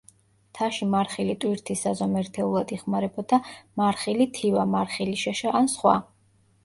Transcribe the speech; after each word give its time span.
მთაში 0.53 0.85
მარხილი 0.93 1.35
ტვირთის 1.43 1.83
საზომ 1.87 2.17
ერთეულად 2.23 2.73
იხმარებოდა 2.77 3.41
მარხილი 3.83 4.29
თივა, 4.39 4.65
მარხილი 4.73 5.15
შეშა 5.25 5.53
და 5.59 5.63
სხვა. 5.77 5.95